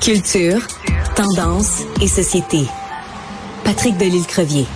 Culture, 0.00 0.60
tendance 1.16 1.82
et 2.00 2.06
société. 2.06 2.58
Patrick 3.64 3.96
Delisle-Crevier. 3.98 4.66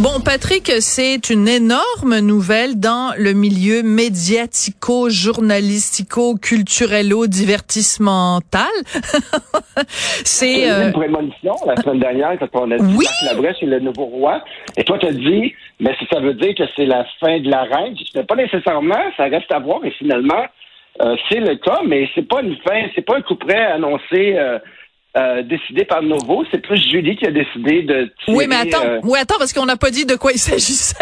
Bon, 0.00 0.20
Patrick, 0.24 0.72
c'est 0.80 1.30
une 1.30 1.46
énorme 1.46 2.18
nouvelle 2.18 2.80
dans 2.80 3.12
le 3.16 3.34
milieu 3.34 3.84
médiatico, 3.84 5.10
journalistico, 5.10 6.34
culturello, 6.34 7.28
divertissemental. 7.28 8.66
c'est 10.24 10.68
euh... 10.68 10.86
une 10.86 10.92
prémonition 10.92 11.54
la 11.64 11.76
semaine 11.76 12.00
dernière 12.00 12.36
quand 12.40 12.62
on 12.62 12.70
a 12.72 12.78
dit 12.78 12.96
oui? 12.96 13.06
Marc 13.22 13.36
Labrèche 13.36 13.62
est 13.62 13.66
le 13.66 13.78
nouveau 13.78 14.06
roi. 14.06 14.42
Et 14.76 14.82
toi, 14.82 14.98
tu 14.98 15.06
as 15.06 15.12
dit, 15.12 15.54
mais 15.78 15.94
si 16.00 16.06
ça 16.12 16.18
veut 16.18 16.34
dire 16.34 16.54
que 16.56 16.64
c'est 16.74 16.86
la 16.86 17.04
fin 17.20 17.38
de 17.38 17.48
la 17.48 17.62
reine, 17.62 17.94
je 17.96 18.22
pas 18.22 18.34
nécessairement, 18.34 19.04
ça 19.16 19.24
reste 19.24 19.52
à 19.52 19.60
voir, 19.60 19.78
mais 19.84 19.92
finalement, 19.92 20.46
euh, 21.00 21.16
c'est 21.28 21.40
le 21.40 21.56
cas, 21.56 21.80
mais 21.86 22.08
c'est 22.14 22.28
pas 22.28 22.42
une 22.42 22.56
fin, 22.56 22.86
c'est 22.94 23.02
pas 23.02 23.16
un 23.16 23.22
coup 23.22 23.36
près 23.36 23.62
annoncé. 23.62 24.36
Euh, 24.36 24.58
euh, 25.16 25.42
décidé 25.42 25.84
par 25.84 26.02
Novo. 26.02 26.44
C'est 26.50 26.62
plus 26.62 26.80
Julie 26.90 27.16
qui 27.16 27.26
a 27.26 27.30
décidé 27.30 27.82
de 27.82 28.10
tirer, 28.24 28.36
Oui, 28.36 28.46
mais 28.48 28.56
attends, 28.56 28.84
euh... 28.84 29.00
oui, 29.02 29.18
attends, 29.18 29.36
parce 29.38 29.52
qu'on 29.52 29.66
n'a 29.66 29.76
pas 29.76 29.90
dit 29.90 30.06
de 30.06 30.14
quoi 30.14 30.32
il 30.32 30.38
s'agissait. 30.38 30.94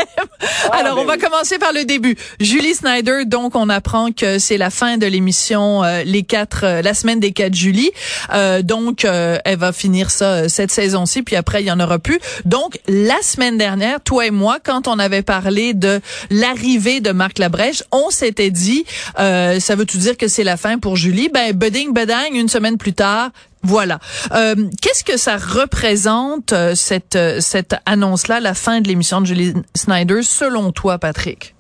Ah, 0.71 0.77
Alors, 0.81 0.97
ben 0.97 1.03
on 1.03 1.05
va 1.05 1.17
commencer 1.17 1.59
par 1.59 1.73
le 1.73 1.85
début. 1.85 2.17
Julie 2.41 2.75
Snyder, 2.75 3.25
donc, 3.27 3.55
on 3.55 3.69
apprend 3.69 4.11
que 4.11 4.39
c'est 4.39 4.59
la 4.59 4.71
fin 4.71 4.97
de 4.99 5.07
l'émission 5.07 5.85
euh, 5.85 6.03
les 6.05 6.23
quatre, 6.23 6.65
euh, 6.65 6.83
la 6.83 6.95
semaine 6.95 7.21
des 7.21 7.33
quatre 7.33 7.55
Julie. 7.55 7.91
Euh, 8.33 8.63
donc, 8.63 9.05
elle 9.05 9.59
va 9.59 9.73
finir 9.73 10.11
ça 10.11 10.49
cette 10.49 10.71
saison-ci, 10.71 11.23
puis 11.23 11.37
après, 11.37 11.63
il 11.63 11.67
y 11.67 11.71
en 11.71 11.81
aura 11.81 11.99
plus. 11.99 12.19
Donc, 12.45 12.79
la 12.89 13.21
semaine 13.23 13.59
dernière, 13.59 14.01
toi 14.01 14.27
et 14.27 14.31
moi, 14.31 14.59
quand 14.63 14.89
on 14.89 14.99
avait 14.99 15.23
parlé 15.23 15.75
de 15.75 16.01
l'arrivée 16.31 17.01
de 17.01 17.13
Marc 17.13 17.39
Labrèche, 17.39 17.83
on 17.93 18.11
s'était 18.11 18.51
dit, 18.51 18.85
ça 19.17 19.75
veut 19.77 19.87
tout 19.87 19.99
dire 19.99 20.17
que 20.17 20.29
c'est 20.29 20.45
la 20.45 20.57
fin 20.57 20.79
pour 20.79 20.97
Julie? 20.97 21.29
Ben, 21.33 21.53
budding, 21.53 21.93
bedang, 21.93 22.35
une 22.35 22.49
semaine 22.49 22.79
plus 22.79 22.93
tard, 22.93 23.31
voilà. 23.63 23.99
Euh, 24.33 24.55
Qu'est-ce 24.83 25.05
que 25.05 25.17
ça 25.19 25.37
représente 25.37 26.53
euh, 26.53 26.75
cette 26.75 27.19
cette 27.41 27.77
annonce-là, 27.87 28.41
la 28.41 28.55
fin 28.55 28.81
de 28.81 28.89
l'émission 28.89 29.21
de 29.21 29.27
Julie 29.27 29.53
Snyder, 29.75 30.23
selon 30.23 30.73
toi, 30.73 30.99
Patrick? 30.99 31.55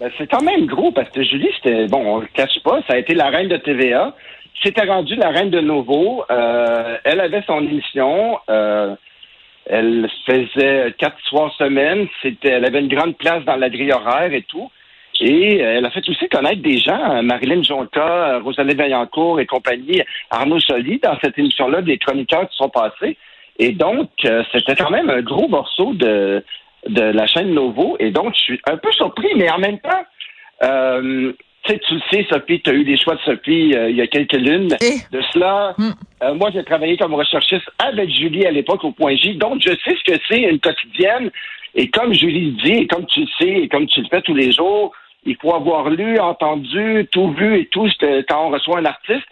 Ben, 0.00 0.10
C'est 0.18 0.26
quand 0.26 0.42
même 0.42 0.66
gros 0.66 0.92
parce 0.92 1.08
que 1.10 1.22
Julie, 1.22 1.48
c'était 1.56 1.86
bon, 1.86 2.16
on 2.16 2.18
le 2.20 2.28
cache 2.34 2.62
pas, 2.64 2.80
ça 2.86 2.94
a 2.94 2.98
été 2.98 3.14
la 3.14 3.28
reine 3.30 3.48
de 3.48 3.56
TVA. 3.56 4.14
C'était 4.62 4.86
rendu 4.86 5.14
la 5.14 5.28
reine 5.30 5.50
de 5.50 5.60
Novo. 5.60 6.24
Euh, 6.30 6.96
elle 7.04 7.20
avait 7.20 7.42
son 7.46 7.62
émission. 7.62 8.38
Euh, 8.50 8.94
elle 9.66 10.08
faisait 10.26 10.94
quatre 10.98 11.18
soirs 11.28 11.52
semaine. 11.56 12.08
C'était, 12.22 12.48
elle 12.48 12.64
avait 12.64 12.80
une 12.80 12.88
grande 12.88 13.16
place 13.16 13.44
dans 13.44 13.56
la 13.56 13.70
grille 13.70 13.92
horaire 13.92 14.32
et 14.32 14.42
tout. 14.42 14.70
Et 15.20 15.58
elle 15.58 15.84
a 15.84 15.90
fait 15.90 16.08
aussi 16.08 16.28
connaître 16.28 16.62
des 16.62 16.78
gens, 16.78 17.22
Marilyn 17.22 17.62
Jonca, 17.62 18.38
Rosalie 18.38 18.74
Vaillancourt 18.74 19.40
et 19.40 19.46
compagnie, 19.46 20.02
Arnaud 20.30 20.60
Soli, 20.60 20.98
dans 21.02 21.18
cette 21.22 21.38
émission-là, 21.38 21.82
des 21.82 21.98
chroniqueurs 21.98 22.48
qui 22.48 22.56
sont 22.56 22.68
passés. 22.68 23.16
Et 23.58 23.72
donc, 23.72 24.08
c'était 24.52 24.76
quand 24.76 24.90
même 24.90 25.10
un 25.10 25.22
gros 25.22 25.48
morceau 25.48 25.92
de, 25.94 26.44
de 26.86 27.02
la 27.02 27.26
chaîne 27.26 27.52
Novo. 27.54 27.96
Et 27.98 28.10
donc, 28.10 28.34
je 28.34 28.40
suis 28.40 28.60
un 28.68 28.76
peu 28.76 28.92
surpris, 28.92 29.28
mais 29.36 29.50
en 29.50 29.58
même 29.58 29.78
temps, 29.80 30.04
euh, 30.62 31.32
tu 31.64 31.94
le 31.94 32.00
sais, 32.10 32.26
Sophie, 32.30 32.60
tu 32.60 32.70
as 32.70 32.74
eu 32.74 32.84
des 32.84 32.96
choix 32.96 33.14
de 33.16 33.20
Sophie 33.20 33.74
euh, 33.74 33.90
il 33.90 33.96
y 33.96 34.00
a 34.00 34.06
quelques 34.06 34.32
lunes 34.32 34.74
Et? 34.80 34.96
de 35.12 35.20
cela. 35.32 35.74
Mm. 35.76 35.90
Euh, 36.22 36.34
moi, 36.34 36.50
j'ai 36.52 36.64
travaillé 36.64 36.96
comme 36.96 37.14
recherchiste 37.14 37.68
avec 37.78 38.10
Julie 38.10 38.46
à 38.46 38.50
l'époque 38.50 38.84
au 38.84 38.92
Point 38.92 39.16
J, 39.16 39.34
donc 39.34 39.60
je 39.60 39.70
sais 39.84 39.96
ce 39.96 40.12
que 40.12 40.18
c'est 40.28 40.42
une 40.42 40.60
quotidienne. 40.60 41.30
Et 41.74 41.88
comme 41.90 42.14
Julie 42.14 42.56
dit, 42.64 42.72
et 42.72 42.86
comme 42.86 43.06
tu 43.06 43.20
le 43.20 43.26
sais, 43.38 43.62
et 43.62 43.68
comme 43.68 43.86
tu 43.86 44.00
le 44.00 44.08
fais 44.08 44.22
tous 44.22 44.34
les 44.34 44.50
jours, 44.52 44.92
il 45.24 45.36
faut 45.36 45.54
avoir 45.54 45.90
lu, 45.90 46.18
entendu, 46.18 47.06
tout 47.12 47.32
vu 47.32 47.60
et 47.60 47.66
tout 47.66 47.88
quand 48.28 48.46
on 48.46 48.50
reçoit 48.50 48.78
un 48.78 48.84
artiste. 48.84 49.26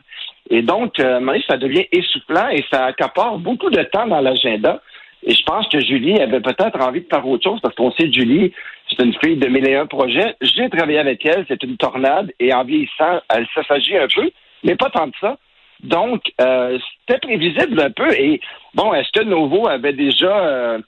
Et 0.50 0.62
donc, 0.62 0.98
euh, 1.00 1.38
ça 1.48 1.56
devient 1.56 1.86
essoufflant 1.90 2.48
et 2.48 2.64
ça 2.70 2.86
accapare 2.86 3.38
beaucoup 3.38 3.70
de 3.70 3.82
temps 3.82 4.06
dans 4.06 4.20
l'agenda. 4.20 4.80
Et 5.24 5.34
je 5.34 5.42
pense 5.44 5.68
que 5.68 5.80
Julie 5.80 6.20
avait 6.20 6.40
peut-être 6.40 6.80
envie 6.80 7.00
de 7.00 7.08
faire 7.08 7.26
autre 7.26 7.42
chose 7.42 7.60
parce 7.60 7.74
qu'on 7.74 7.90
sait 7.92 8.12
Julie, 8.12 8.52
c'est 8.88 9.04
une 9.04 9.14
fille 9.14 9.36
de 9.36 9.48
mille 9.48 9.68
et 9.68 9.74
un 9.74 9.86
projets. 9.86 10.36
J'ai 10.40 10.68
travaillé 10.70 10.98
avec 10.98 11.24
elle, 11.26 11.44
c'est 11.48 11.62
une 11.64 11.76
tornade 11.76 12.32
et 12.38 12.54
en 12.54 12.62
vieillissant, 12.62 13.20
elle 13.28 13.46
s'assagit 13.54 13.96
un 13.96 14.06
peu, 14.14 14.30
mais 14.62 14.76
pas 14.76 14.90
tant 14.90 15.10
que 15.10 15.18
ça. 15.20 15.36
Donc, 15.82 16.22
euh, 16.40 16.78
c'était 17.00 17.18
prévisible 17.18 17.80
un 17.80 17.90
peu. 17.90 18.12
Et 18.12 18.40
bon, 18.74 18.94
est-ce 18.94 19.10
que 19.12 19.24
Novo 19.24 19.66
avait 19.66 19.92
déjà 19.92 20.38
euh, 20.38 20.78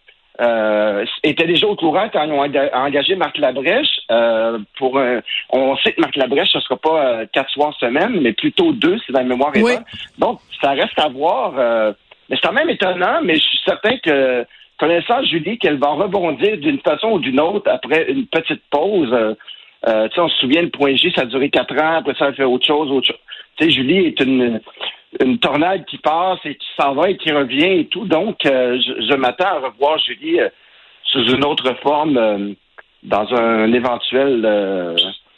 euh, 0.40 1.04
était 1.24 1.46
déjà 1.46 1.66
au 1.66 1.74
courant 1.74 2.08
quand 2.12 2.22
ils 2.22 2.32
ont 2.32 2.44
engagé 2.74 3.16
Marc 3.16 3.38
Labrèche. 3.38 4.00
Euh, 4.10 4.58
pour 4.78 4.98
un, 4.98 5.20
on 5.50 5.76
sait 5.78 5.92
que 5.92 6.00
Marc 6.00 6.16
Labrèche 6.16 6.50
ce 6.52 6.60
sera 6.60 6.76
pas 6.76 7.04
euh, 7.04 7.26
quatre 7.32 7.50
soirs 7.50 7.74
semaine 7.78 8.20
mais 8.20 8.32
plutôt 8.32 8.72
deux 8.72 8.98
si 9.00 9.12
la 9.12 9.22
mémoire 9.24 9.54
est 9.54 9.62
oui. 9.62 9.74
bonne. 9.74 9.84
Donc 10.18 10.40
ça 10.62 10.70
reste 10.70 10.98
à 10.98 11.08
voir 11.08 11.54
euh, 11.58 11.92
mais 12.28 12.36
c'est 12.36 12.46
quand 12.46 12.54
même 12.54 12.70
étonnant 12.70 13.20
mais 13.22 13.34
je 13.34 13.40
suis 13.40 13.58
certain 13.66 13.96
que 13.98 14.46
connaissant 14.78 15.22
Julie 15.24 15.58
qu'elle 15.58 15.78
va 15.78 15.88
rebondir 15.88 16.56
d'une 16.58 16.78
façon 16.80 17.12
ou 17.12 17.18
d'une 17.18 17.40
autre 17.40 17.68
après 17.70 18.10
une 18.10 18.26
petite 18.26 18.62
pause. 18.70 19.12
Euh, 19.12 20.08
on 20.16 20.28
se 20.28 20.36
souvient 20.38 20.62
le 20.62 20.70
point 20.70 20.94
J 20.94 21.12
ça 21.14 21.22
a 21.22 21.26
duré 21.26 21.50
quatre 21.50 21.74
ans 21.80 21.98
après 21.98 22.14
ça 22.14 22.28
elle 22.28 22.34
fait 22.34 22.44
autre 22.44 22.66
chose 22.66 22.90
autre 22.90 23.08
chose 23.08 23.20
tu 23.56 23.64
sais 23.64 23.70
Julie 23.70 24.06
est 24.06 24.20
une 24.20 24.60
une 25.20 25.38
tornade 25.38 25.84
qui 25.86 25.98
passe 25.98 26.38
et 26.44 26.54
qui 26.54 26.66
s'en 26.78 26.94
va 26.94 27.10
et 27.10 27.16
qui 27.16 27.32
revient 27.32 27.80
et 27.80 27.86
tout. 27.86 28.04
Donc, 28.04 28.44
euh, 28.46 28.78
je, 28.80 29.14
m'attends 29.14 29.46
à 29.46 29.58
revoir 29.58 29.98
Julie 29.98 30.40
euh, 30.40 30.48
sous 31.04 31.24
une 31.34 31.44
autre 31.44 31.74
forme 31.82 32.16
euh, 32.16 32.52
dans 33.02 33.32
un 33.34 33.72
éventuel 33.72 34.96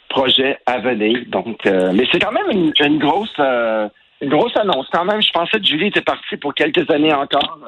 projet 0.09 0.57
à 0.65 0.79
venir. 0.79 1.19
Donc, 1.27 1.63
mais 1.65 2.05
c'est 2.11 2.19
quand 2.19 2.31
même 2.31 2.49
une, 2.49 2.73
une 2.83 2.97
grosse 2.97 3.37
une 3.37 4.29
grosse 4.29 4.57
annonce. 4.57 4.87
Quand 4.91 5.05
même, 5.05 5.21
je 5.21 5.31
pensais 5.31 5.59
que 5.59 5.65
Julie 5.65 5.87
était 5.87 6.01
partie 6.01 6.37
pour 6.37 6.53
quelques 6.55 6.89
années 6.89 7.13
encore 7.13 7.59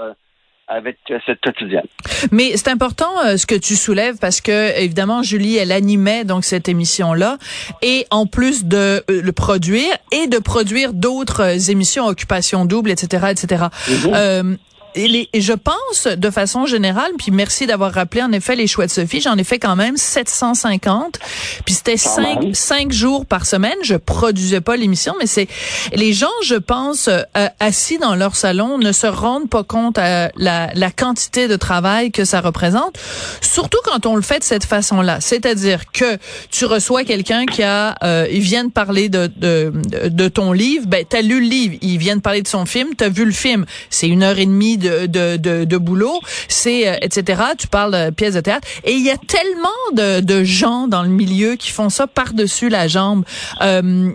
avec 0.67 0.97
cette 1.25 1.41
quotidienne. 1.41 1.85
Mais 2.31 2.55
c'est 2.55 2.69
important 2.69 3.11
euh, 3.25 3.37
ce 3.37 3.45
que 3.45 3.55
tu 3.55 3.75
soulèves 3.75 4.17
parce 4.19 4.39
que 4.41 4.77
évidemment 4.79 5.21
Julie 5.21 5.57
elle 5.57 5.71
animait 5.71 6.23
donc 6.23 6.45
cette 6.45 6.69
émission 6.69 7.13
là 7.13 7.37
et 7.81 8.05
en 8.11 8.25
plus 8.25 8.65
de 8.65 9.03
euh, 9.09 9.21
le 9.21 9.31
produire 9.31 9.93
et 10.11 10.27
de 10.27 10.37
produire 10.39 10.93
d'autres 10.93 11.69
émissions 11.69 12.05
occupation 12.07 12.65
double 12.65 12.91
etc 12.91 13.27
etc. 13.31 13.65
Euh, 14.07 14.55
et, 14.95 15.07
les, 15.07 15.29
et, 15.33 15.41
je 15.41 15.53
pense 15.53 16.07
de 16.07 16.29
façon 16.29 16.65
générale, 16.65 17.11
puis 17.17 17.31
merci 17.31 17.65
d'avoir 17.65 17.93
rappelé 17.93 18.21
en 18.21 18.31
effet 18.31 18.55
les 18.55 18.67
choix 18.67 18.85
de 18.85 18.91
Sophie, 18.91 19.21
j'en 19.21 19.37
ai 19.37 19.43
fait 19.43 19.59
quand 19.59 19.75
même 19.75 19.97
750, 19.97 21.19
puis 21.65 21.73
c'était 21.73 21.97
cinq, 21.97 22.55
cinq 22.55 22.91
jours 22.91 23.25
par 23.25 23.45
semaine. 23.45 23.77
Je 23.83 23.95
produisais 23.95 24.61
pas 24.61 24.77
l'émission, 24.77 25.13
mais 25.19 25.27
c'est 25.27 25.47
les 25.93 26.13
gens, 26.13 26.27
je 26.43 26.55
pense, 26.55 27.07
euh, 27.07 27.21
assis 27.59 27.97
dans 27.97 28.15
leur 28.15 28.35
salon, 28.35 28.77
ne 28.77 28.91
se 28.91 29.07
rendent 29.07 29.49
pas 29.49 29.63
compte 29.63 29.97
à 29.97 30.31
la, 30.35 30.71
la 30.73 30.91
quantité 30.91 31.47
de 31.47 31.55
travail 31.55 32.11
que 32.11 32.25
ça 32.25 32.41
représente, 32.41 32.97
surtout 33.41 33.79
quand 33.83 34.05
on 34.05 34.15
le 34.15 34.21
fait 34.21 34.39
de 34.39 34.43
cette 34.43 34.65
façon-là. 34.65 35.19
C'est-à-dire 35.21 35.91
que 35.91 36.17
tu 36.51 36.65
reçois 36.65 37.03
quelqu'un 37.03 37.45
qui 37.45 37.63
a, 37.63 37.95
euh, 38.03 38.27
il 38.31 38.41
vient 38.41 38.65
de 38.65 38.71
parler 38.71 39.09
de, 39.09 39.29
de, 39.35 39.71
de, 40.09 40.27
ton 40.27 40.51
livre, 40.51 40.87
ben 40.87 41.05
t'as 41.07 41.21
lu 41.21 41.39
le 41.39 41.47
livre, 41.47 41.75
il 41.81 41.97
vient 41.97 42.15
de 42.15 42.21
parler 42.21 42.41
de 42.41 42.47
son 42.47 42.65
film, 42.65 42.89
t'as 42.95 43.09
vu 43.09 43.25
le 43.25 43.31
film, 43.31 43.65
c'est 43.89 44.07
une 44.07 44.23
heure 44.23 44.39
et 44.39 44.45
demie 44.45 44.77
de, 44.77 44.82
de, 44.83 45.37
de, 45.37 45.65
de 45.65 45.77
boulot, 45.77 46.19
c'est 46.47 46.87
euh, 46.87 46.95
etc. 47.01 47.41
Tu 47.57 47.67
parles 47.67 47.91
de 47.91 48.09
pièces 48.11 48.35
de 48.35 48.41
théâtre 48.41 48.67
et 48.83 48.93
il 48.93 49.03
y 49.03 49.11
a 49.11 49.17
tellement 49.17 49.69
de, 49.93 50.19
de 50.21 50.43
gens 50.43 50.87
dans 50.87 51.03
le 51.03 51.09
milieu 51.09 51.55
qui 51.55 51.71
font 51.71 51.89
ça 51.89 52.07
par-dessus 52.07 52.69
la 52.69 52.87
jambe. 52.87 53.23
Euh, 53.61 54.11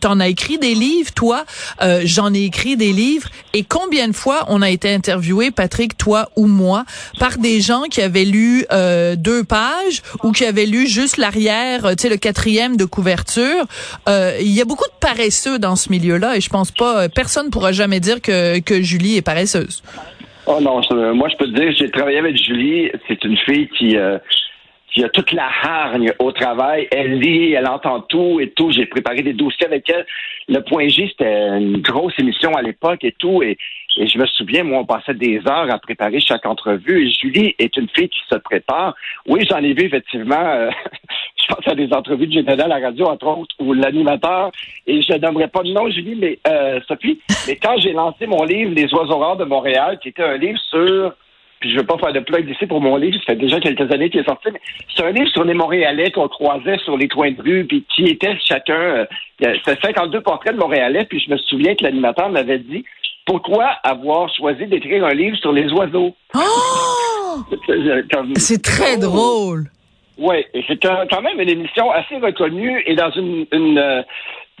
T'en 0.00 0.20
as 0.20 0.28
écrit 0.28 0.58
des 0.58 0.74
livres, 0.74 1.12
toi, 1.12 1.44
euh, 1.82 2.02
j'en 2.04 2.32
ai 2.34 2.42
écrit 2.42 2.76
des 2.76 2.92
livres 2.92 3.28
et 3.54 3.64
combien 3.64 4.08
de 4.08 4.12
fois 4.12 4.44
on 4.48 4.62
a 4.62 4.70
été 4.70 4.92
interviewé, 4.92 5.50
Patrick, 5.50 5.96
toi 5.96 6.28
ou 6.36 6.46
moi, 6.46 6.84
par 7.18 7.38
des 7.38 7.60
gens 7.60 7.84
qui 7.84 8.00
avaient 8.00 8.24
lu 8.24 8.64
euh, 8.72 9.16
deux 9.16 9.44
pages 9.44 10.02
ou 10.22 10.32
qui 10.32 10.44
avaient 10.44 10.66
lu 10.66 10.86
juste 10.86 11.16
l'arrière, 11.16 11.90
tu 11.96 12.02
sais, 12.02 12.08
le 12.08 12.16
quatrième 12.16 12.76
de 12.76 12.84
couverture? 12.84 13.66
Euh, 14.08 14.36
il 14.40 14.50
y 14.52 14.60
a 14.60 14.64
beaucoup 14.64 14.86
de 14.86 14.98
paresseux 15.00 15.58
dans 15.58 15.76
ce 15.76 15.90
milieu-là 15.90 16.36
et 16.36 16.40
je 16.40 16.48
pense 16.48 16.70
pas, 16.70 17.08
personne 17.08 17.50
pourra 17.50 17.72
jamais 17.72 18.00
dire 18.00 18.20
que, 18.20 18.58
que 18.60 18.82
Julie 18.82 19.16
est 19.16 19.22
paresseuse. 19.22 19.82
Oh 20.46 20.58
non, 20.60 20.82
je, 20.82 21.12
moi 21.12 21.28
je 21.28 21.36
peux 21.36 21.46
te 21.46 21.58
dire, 21.58 21.72
j'ai 21.72 21.90
travaillé 21.90 22.18
avec 22.18 22.36
Julie. 22.36 22.90
C'est 23.06 23.22
une 23.24 23.36
fille 23.36 23.68
qui, 23.68 23.96
euh, 23.96 24.18
qui 24.92 25.04
a 25.04 25.08
toute 25.08 25.32
la 25.32 25.48
hargne 25.62 26.12
au 26.18 26.32
travail. 26.32 26.88
Elle 26.90 27.20
lit, 27.20 27.52
elle 27.52 27.68
entend 27.68 28.00
tout 28.00 28.40
et 28.40 28.50
tout. 28.50 28.72
J'ai 28.72 28.86
préparé 28.86 29.22
des 29.22 29.34
dossiers 29.34 29.66
avec 29.66 29.88
elle. 29.88 30.04
Le 30.48 30.60
point 30.60 30.88
G, 30.88 31.06
c'était 31.08 31.58
une 31.58 31.80
grosse 31.80 32.18
émission 32.18 32.54
à 32.54 32.62
l'époque 32.62 33.04
et 33.04 33.12
tout. 33.12 33.42
Et, 33.42 33.56
et 33.96 34.06
je 34.08 34.18
me 34.18 34.26
souviens, 34.26 34.64
moi, 34.64 34.80
on 34.80 34.84
passait 34.84 35.14
des 35.14 35.40
heures 35.46 35.72
à 35.72 35.78
préparer 35.78 36.18
chaque 36.18 36.44
entrevue. 36.44 37.06
Et 37.06 37.10
Julie 37.12 37.54
est 37.58 37.76
une 37.76 37.88
fille 37.88 38.08
qui 38.08 38.20
se 38.28 38.36
prépare. 38.36 38.96
Oui, 39.26 39.46
j'en 39.48 39.58
ai 39.58 39.74
vu 39.74 39.84
effectivement. 39.84 40.44
Euh, 40.44 40.70
à 41.66 41.74
des 41.74 41.92
entrevues 41.92 42.26
de 42.26 42.32
Général 42.32 42.60
à 42.60 42.78
la 42.78 42.86
radio, 42.86 43.06
entre 43.06 43.26
autres, 43.26 43.54
où 43.58 43.72
l'animateur, 43.72 44.50
et 44.86 45.02
je 45.02 45.12
n'aimerais 45.12 45.48
pas 45.48 45.62
de 45.62 45.72
nom, 45.72 45.88
Julie, 45.90 46.16
mais 46.16 46.38
euh, 46.48 46.80
Sophie, 46.88 47.20
mais 47.46 47.56
quand 47.56 47.76
j'ai 47.78 47.92
lancé 47.92 48.26
mon 48.26 48.44
livre 48.44 48.72
Les 48.74 48.92
oiseaux 48.94 49.18
rares 49.18 49.36
de 49.36 49.44
Montréal, 49.44 49.98
qui 50.02 50.08
était 50.08 50.22
un 50.22 50.36
livre 50.36 50.58
sur 50.70 51.12
puis 51.62 51.72
je 51.72 51.78
veux 51.78 51.86
pas 51.86 51.96
faire 51.96 52.12
de 52.12 52.18
plug 52.18 52.50
ici 52.50 52.66
pour 52.66 52.80
mon 52.80 52.96
livre, 52.96 53.16
ça 53.18 53.34
fait 53.34 53.36
déjà 53.36 53.60
quelques 53.60 53.88
années 53.92 54.10
qu'il 54.10 54.20
est 54.20 54.28
sorti, 54.28 54.48
mais 54.52 54.60
c'est 54.94 55.04
un 55.04 55.12
livre 55.12 55.28
sur 55.28 55.44
les 55.44 55.54
Montréalais 55.54 56.10
qu'on 56.10 56.26
croisait 56.26 56.76
sur 56.78 56.96
les 56.96 57.06
coins 57.06 57.30
de 57.30 57.40
rue, 57.40 57.64
puis 57.64 57.84
qui 57.94 58.06
étaient 58.06 58.36
chacun, 58.44 58.74
euh, 58.74 59.06
c'était 59.38 59.80
52 59.80 60.20
portraits 60.22 60.54
de 60.54 60.58
Montréalais, 60.58 61.04
puis 61.04 61.20
je 61.20 61.30
me 61.30 61.36
souviens 61.38 61.76
que 61.76 61.84
l'animateur 61.84 62.30
m'avait 62.30 62.58
dit, 62.58 62.84
pourquoi 63.24 63.66
avoir 63.84 64.28
choisi 64.34 64.66
d'écrire 64.66 65.04
un 65.04 65.14
livre 65.14 65.36
sur 65.36 65.52
les 65.52 65.72
oiseaux? 65.72 66.16
Oh! 66.34 66.40
c'est 68.34 68.60
très 68.60 68.96
oh! 68.96 69.00
drôle. 69.00 69.64
Oui, 70.18 70.44
et 70.54 70.64
c'est 70.68 70.82
quand 70.82 71.22
même 71.22 71.40
une 71.40 71.48
émission 71.48 71.90
assez 71.90 72.16
reconnue 72.16 72.82
et 72.86 72.94
dans 72.94 73.10
une, 73.10 73.46
une, 73.52 73.78
euh, 73.78 74.02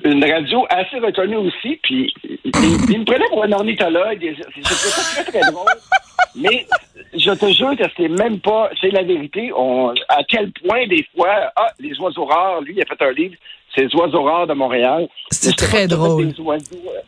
une 0.04 0.24
radio 0.24 0.66
assez 0.70 0.98
reconnue 0.98 1.36
aussi. 1.36 1.78
Puis 1.82 2.12
il, 2.24 2.98
me 2.98 3.04
prenait 3.04 3.28
pour 3.28 3.44
un 3.44 3.52
ornithologue. 3.52 4.34
C'était 4.54 5.22
très, 5.22 5.40
très 5.40 5.52
drôle. 5.52 5.66
Mais 6.34 6.66
je 7.14 7.30
te 7.32 7.46
jure 7.52 7.76
que 7.76 7.84
c'est 7.96 8.08
même 8.08 8.40
pas, 8.40 8.70
c'est 8.80 8.90
la 8.90 9.02
vérité. 9.02 9.52
On, 9.54 9.92
à 10.08 10.24
quel 10.26 10.50
point 10.52 10.86
des 10.86 11.06
fois, 11.14 11.52
ah, 11.56 11.68
les 11.78 11.98
oiseaux 12.00 12.24
rares, 12.24 12.62
lui, 12.62 12.74
il 12.74 12.82
a 12.82 12.86
fait 12.86 13.04
un 13.04 13.12
livre, 13.12 13.34
c'est 13.74 13.82
les 13.82 13.94
oiseaux 13.94 14.22
rares 14.22 14.46
de 14.46 14.54
Montréal. 14.54 15.08
C'est 15.30 15.56
très 15.56 15.86
drôle. 15.86 16.32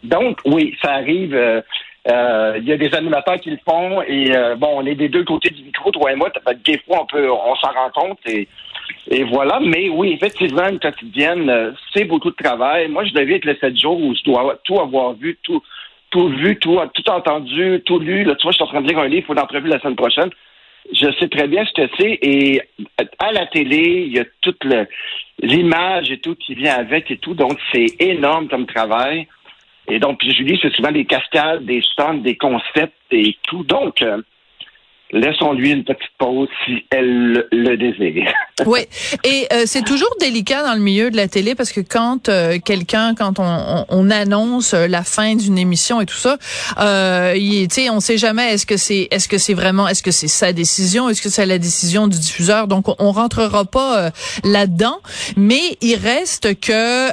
Donc, 0.02 0.38
oui, 0.44 0.76
ça 0.82 0.92
arrive. 0.92 1.34
Euh, 1.34 1.62
il 2.06 2.64
y 2.64 2.72
a 2.72 2.76
des 2.76 2.94
animateurs 2.94 3.40
qui 3.40 3.50
le 3.50 3.58
font 3.64 4.02
et 4.02 4.36
euh, 4.36 4.56
bon, 4.56 4.68
on 4.74 4.86
est 4.86 4.94
des 4.94 5.08
deux 5.08 5.24
côtés 5.24 5.50
du 5.50 5.62
micro, 5.62 5.90
toi 5.90 6.12
et 6.12 6.16
moi. 6.16 6.30
Des 6.64 6.78
fois, 6.78 7.02
on 7.02 7.06
peut, 7.06 7.30
on 7.30 7.54
s'en 7.56 7.72
rend 7.72 7.90
compte 7.94 8.18
et, 8.26 8.46
et 9.10 9.24
voilà. 9.24 9.58
Mais 9.60 9.88
oui, 9.88 10.12
effectivement, 10.12 10.68
une 10.68 10.78
quotidienne, 10.78 11.48
euh, 11.48 11.72
c'est 11.92 12.04
beaucoup 12.04 12.30
de 12.30 12.36
travail. 12.36 12.88
Moi, 12.88 13.04
je 13.04 13.14
devais 13.14 13.36
être 13.36 13.46
le 13.46 13.56
7 13.56 13.76
jours 13.78 13.98
où 13.98 14.14
je 14.14 14.22
dois 14.24 14.58
tout 14.64 14.78
avoir 14.78 15.14
vu, 15.14 15.38
tout, 15.42 15.62
tout 16.10 16.28
vu, 16.28 16.58
tout, 16.58 16.78
tout 16.92 17.10
entendu, 17.10 17.82
tout 17.86 17.98
lu. 17.98 18.24
Là, 18.24 18.34
tu 18.34 18.42
vois, 18.42 18.52
je 18.52 18.56
suis 18.56 18.64
en 18.64 18.68
train 18.68 18.82
de 18.82 18.88
lire 18.88 18.98
un 18.98 19.08
livre 19.08 19.26
pour 19.26 19.34
l'entrevue 19.34 19.68
la 19.68 19.80
semaine 19.80 19.96
prochaine. 19.96 20.30
Je 20.92 21.10
sais 21.18 21.28
très 21.28 21.48
bien 21.48 21.64
ce 21.64 21.72
que 21.72 21.88
c'est 21.98 22.18
et 22.20 22.60
à 23.18 23.32
la 23.32 23.46
télé, 23.46 24.04
il 24.06 24.12
y 24.12 24.18
a 24.18 24.24
toute 24.42 24.62
l'image 25.40 26.10
et 26.10 26.18
tout 26.18 26.34
qui 26.34 26.54
vient 26.54 26.74
avec 26.74 27.10
et 27.10 27.16
tout. 27.16 27.32
Donc, 27.32 27.58
c'est 27.72 27.86
énorme 28.00 28.48
comme 28.48 28.66
travail. 28.66 29.26
Et 29.88 29.98
donc, 29.98 30.22
Julie, 30.22 30.58
c'est 30.62 30.72
souvent 30.72 30.92
des 30.92 31.04
cascades, 31.04 31.64
des 31.64 31.82
stands, 31.82 32.14
des 32.14 32.36
concepts 32.36 32.94
et 33.10 33.36
tout. 33.42 33.64
Donc, 33.64 34.02
euh, 34.02 34.22
laissons-lui 35.14 35.70
une 35.70 35.84
petite 35.84 36.10
pause 36.18 36.48
si 36.66 36.84
elle 36.90 37.46
le 37.52 37.76
désire. 37.76 38.32
oui, 38.66 38.80
et 39.22 39.46
euh, 39.52 39.62
c'est 39.66 39.84
toujours 39.84 40.10
délicat 40.20 40.62
dans 40.62 40.74
le 40.74 40.80
milieu 40.80 41.10
de 41.10 41.16
la 41.16 41.28
télé 41.28 41.54
parce 41.54 41.72
que 41.72 41.80
quand 41.80 42.28
euh, 42.28 42.58
quelqu'un, 42.58 43.14
quand 43.14 43.38
on, 43.38 43.86
on, 43.88 44.10
annonce 44.10 44.74
euh, 44.74 44.86
la 44.88 45.04
fin 45.04 45.34
d'une 45.36 45.56
émission 45.56 46.00
et 46.00 46.06
tout 46.06 46.16
ça, 46.16 46.36
euh, 46.80 47.34
sais, 47.70 47.90
on 47.90 48.00
sait 48.00 48.18
jamais 48.18 48.52
est-ce 48.52 48.66
que 48.66 48.76
c'est 48.76 49.08
est-ce 49.10 49.28
que 49.28 49.38
c'est 49.38 49.54
vraiment 49.54 49.88
est-ce 49.88 50.02
que 50.02 50.10
c'est 50.10 50.28
sa 50.28 50.52
décision, 50.52 51.08
est-ce 51.08 51.22
que 51.22 51.30
c'est 51.30 51.46
la 51.46 51.58
décision 51.58 52.08
du 52.08 52.18
diffuseur. 52.18 52.66
Donc 52.66 52.86
on, 53.00 53.14
rentrera 53.14 53.64
pas 53.64 54.10
là-dedans, 54.42 54.98
mais 55.36 55.78
il 55.80 55.94
reste 55.94 56.58
que 56.58 57.10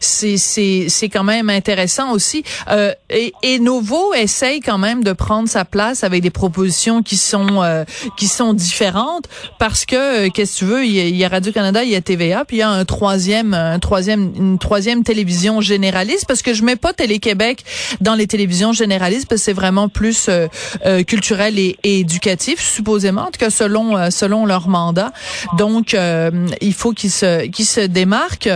c'est 0.00 0.36
c'est 0.36 0.86
c'est 0.88 1.08
quand 1.08 1.24
même 1.24 1.48
intéressant 1.48 2.12
aussi. 2.12 2.44
et, 3.08 3.32
et 3.42 3.58
Novo 3.58 4.12
essaye 4.12 4.60
quand 4.60 4.76
même 4.76 5.02
de 5.02 5.12
prendre 5.12 5.48
sa 5.48 5.64
place 5.64 6.04
avec 6.04 6.22
des 6.22 6.30
propositions 6.30 6.97
qui 7.02 7.16
sont 7.16 7.62
euh, 7.62 7.84
qui 8.16 8.28
sont 8.28 8.54
différentes 8.54 9.24
parce 9.58 9.84
que 9.84 10.26
euh, 10.26 10.30
qu'est-ce 10.32 10.54
que 10.54 10.58
tu 10.58 10.64
veux, 10.64 10.84
il 10.84 11.16
y, 11.16 11.24
a, 11.24 11.28
Radio 11.28 11.52
Canada, 11.52 11.84
il 11.84 11.90
y 11.90 11.96
a 11.96 12.00
TVA, 12.00 12.44
puis 12.44 12.58
il 12.58 12.60
y 12.60 12.62
a 12.62 12.70
un 12.70 12.84
troisième 12.84 13.54
un 13.54 13.78
troisième 13.78 14.32
une 14.36 14.58
troisième 14.58 15.04
télévision 15.04 15.60
généraliste 15.60 16.24
parce 16.26 16.42
que 16.42 16.54
je 16.54 16.62
mets 16.62 16.76
pas 16.76 16.92
Télé 16.92 17.18
Québec 17.18 17.64
dans 18.00 18.14
les 18.14 18.26
télévisions 18.26 18.72
généralistes 18.72 19.28
parce 19.28 19.40
que 19.40 19.44
c'est 19.44 19.52
vraiment 19.52 19.88
plus 19.88 20.28
euh, 20.28 21.02
culturel 21.04 21.58
et, 21.58 21.78
éducatif 21.82 22.60
supposément 22.60 23.22
en 23.22 23.30
tout 23.30 23.38
cas 23.38 23.50
selon 23.50 24.10
selon 24.10 24.46
leur 24.46 24.68
mandat. 24.68 25.12
Donc 25.56 25.96
il 26.60 26.74
faut 26.74 26.92
qu'ils 26.92 27.10
se 27.10 27.46
qu'ils 27.46 27.66
se 27.66 27.80
démarquent. 27.80 28.50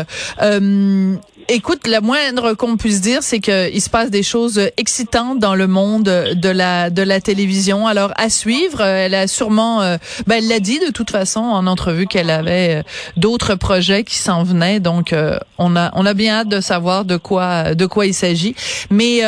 Écoute, 1.54 1.86
la 1.86 2.00
moindre 2.00 2.54
qu'on 2.54 2.78
puisse 2.78 3.02
dire, 3.02 3.22
c'est 3.22 3.38
qu'il 3.38 3.78
se 3.82 3.90
passe 3.90 4.10
des 4.10 4.22
choses 4.22 4.58
excitantes 4.78 5.38
dans 5.38 5.54
le 5.54 5.66
monde 5.66 6.04
de 6.04 6.48
la 6.48 6.88
de 6.88 7.02
la 7.02 7.20
télévision. 7.20 7.86
Alors 7.86 8.10
à 8.16 8.30
suivre, 8.30 8.80
elle 8.80 9.14
a 9.14 9.26
sûrement, 9.26 9.82
euh, 9.82 9.98
ben, 10.26 10.36
elle 10.38 10.48
l'a 10.48 10.60
dit 10.60 10.78
de 10.78 10.90
toute 10.90 11.10
façon 11.10 11.40
en 11.40 11.66
entrevue 11.66 12.06
qu'elle 12.06 12.30
avait 12.30 12.76
euh, 12.76 12.82
d'autres 13.18 13.54
projets 13.54 14.02
qui 14.02 14.16
s'en 14.16 14.44
venaient. 14.44 14.80
Donc 14.80 15.12
euh, 15.12 15.36
on 15.58 15.76
a 15.76 15.90
on 15.94 16.06
a 16.06 16.14
bien 16.14 16.36
hâte 16.36 16.48
de 16.48 16.62
savoir 16.62 17.04
de 17.04 17.18
quoi 17.18 17.74
de 17.74 17.84
quoi 17.84 18.06
il 18.06 18.14
s'agit. 18.14 18.54
Mais 18.90 19.20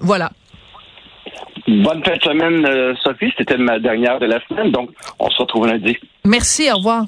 voilà. 0.00 0.30
Bonne 1.68 2.02
fin 2.02 2.16
de 2.16 2.22
semaine, 2.22 2.96
Sophie. 3.02 3.30
C'était 3.36 3.58
ma 3.58 3.78
dernière 3.78 4.18
de 4.20 4.24
la 4.24 4.40
semaine, 4.48 4.70
donc 4.70 4.88
on 5.18 5.28
se 5.28 5.36
retrouve 5.42 5.66
lundi. 5.66 5.98
Merci. 6.24 6.72
Au 6.72 6.76
revoir. 6.76 7.04